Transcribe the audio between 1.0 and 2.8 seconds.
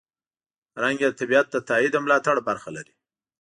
یې د طبیعت د تاييد او ملاتړ برخه